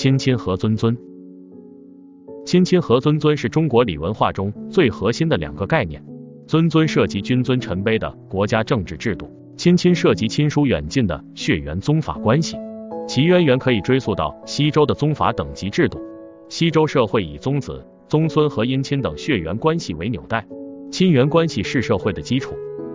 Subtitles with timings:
[0.00, 0.96] 亲亲和尊尊，
[2.46, 6.02] 亲亲和尊尊是中国礼文化中最核心的两个概念。
[6.46, 12.56] 尊尊涉及君尊臣卑的国家政治制度，亲亲涉及亲疏远近的血缘宗法关系。
[13.06, 16.00] 其渊源可以追溯到西周的宗法等级制度。
[16.48, 20.46] 西周社会以宗子、宗孙和姻亲等血缘关系为纽带，
[20.90, 22.54] 亲缘关系是社会的基础，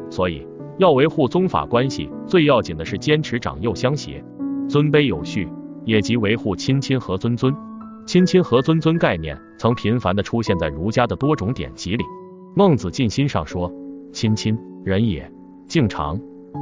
[0.10, 0.42] 所以
[0.80, 4.26] 要维护宗法关系，最要紧的是坚持长幼相协，
[4.68, 5.48] 尊卑有序，
[5.86, 7.56] 也即维护亲亲和尊尊。
[8.06, 12.04] 亲亲和尊尊概念曾频繁的出现在儒家的多种典籍里。
[12.56, 13.72] 孟子尽心上说
[14.14, 15.24] ：“亲亲，仁也；
[15.68, 16.16] 敬常，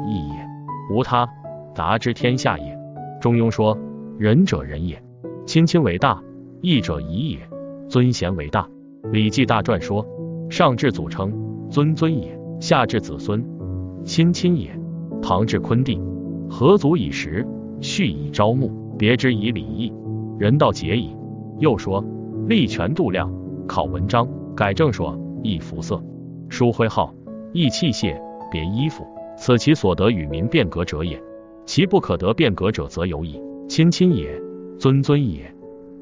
[0.07, 0.47] 义也。
[0.89, 1.27] 无他，
[1.75, 2.77] 达之天下也。”
[3.19, 3.77] 中庸说
[4.17, 5.01] ：“仁者仁也，
[5.45, 6.21] 亲亲为大；
[6.61, 7.39] 义者宜也，
[7.89, 8.67] 尊贤为大。”
[9.11, 10.05] 礼记大传说
[10.49, 11.33] ：“上至祖称，
[11.69, 13.45] 尊尊也；下至子孙，
[14.05, 14.79] 亲亲也。”
[15.21, 16.01] 唐至昆弟，
[16.49, 17.47] 何足以食，
[17.79, 19.91] 序以朝暮，别之以礼义，
[20.37, 21.15] 人道节矣。
[21.59, 22.03] 又说
[22.47, 23.31] ：“立权度量，
[23.67, 26.01] 考文章，改正说，易服色，
[26.49, 27.13] 书徽号，
[27.53, 28.19] 易器械，
[28.51, 29.05] 别衣服，
[29.37, 31.21] 此其所得与民变革者也。”
[31.65, 33.41] 其不可得变革者，则有矣。
[33.69, 34.41] 亲亲也，
[34.77, 35.55] 尊尊也，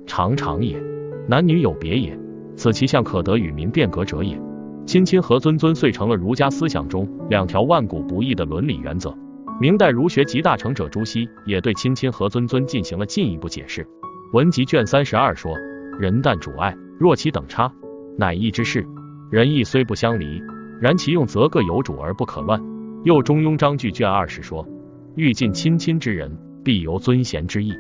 [0.08, 0.82] 常常也，
[1.28, 2.18] 男女有别也，
[2.56, 4.42] 此其相可得与民变革者也。
[4.88, 9.16] 亲亲和尊尊遂成了儒家思想中两条万古不易的伦理原则。
[9.62, 13.88] 明代儒学集大成者朱熹也对亲亲和尊尊进行了进一步解释。
[14.34, 15.56] 文集卷三十二说：
[16.00, 17.72] 人但主爱，若其等差，
[18.18, 18.84] 乃义之事。
[19.30, 20.42] 仁义虽不相离，
[20.82, 22.60] 然其用则各有主而不可乱。
[23.04, 24.68] 又中庸章句卷二十说。
[25.14, 27.72] 欲尽亲亲之人，必由尊贤之义，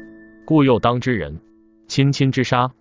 [0.45, 1.39] 故又当之人。
[1.87, 2.71] 亲亲之杀，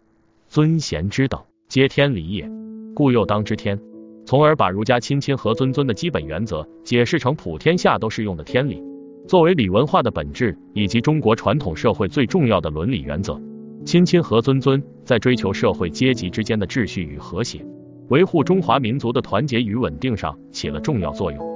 [0.46, 2.50] 尊贤之等，皆天理也，
[2.94, 3.80] 故又当之天。
[4.26, 8.82] 从而把儒家亲亲和尊尊的基本原则解释成普天下都适用的天理，
[9.30, 13.40] 作为礼文化的本质以及中国传统社会最重要的伦理原则。
[13.84, 17.64] 亲亲和尊尊在追求社会阶级之间的秩序与和谐，
[18.08, 21.49] 维护中华民族的团结与稳定上起了重要作用。